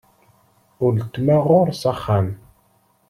[0.85, 2.27] Uletma ɣur-s axxam.